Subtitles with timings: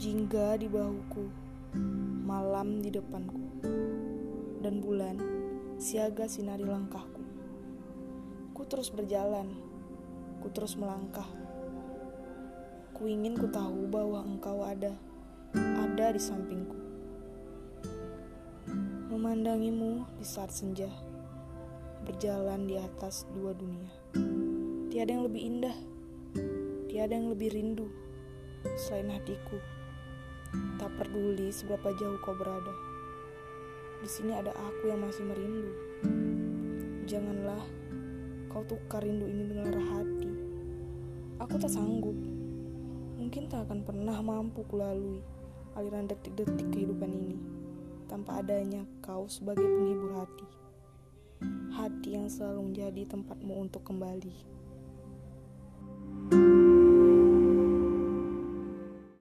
[0.00, 1.28] Senja di bahuku,
[2.24, 3.60] malam di depanku,
[4.64, 5.20] dan bulan
[5.76, 7.20] siaga sinari langkahku.
[8.56, 9.52] Ku terus berjalan,
[10.40, 11.28] ku terus melangkah.
[12.96, 14.96] Ku ingin ku tahu bahwa engkau ada,
[15.52, 16.80] ada di sampingku.
[19.12, 20.88] Memandangimu di saat senja,
[22.08, 23.92] berjalan di atas dua dunia.
[24.88, 25.76] Tiada yang lebih indah,
[26.88, 27.92] tiada yang lebih rindu
[28.80, 29.60] selain hatiku.
[30.78, 32.74] Tak peduli seberapa jauh kau berada.
[34.00, 35.72] Di sini ada aku yang masih merindu.
[37.06, 37.62] Janganlah
[38.50, 40.30] kau tukar rindu ini dengan lara hati.
[41.38, 42.16] Aku tak sanggup.
[43.20, 45.22] Mungkin tak akan pernah mampu kulalui
[45.78, 47.38] aliran detik-detik kehidupan ini
[48.10, 50.46] tanpa adanya kau sebagai penghibur hati.
[51.70, 54.59] Hati yang selalu menjadi tempatmu untuk kembali.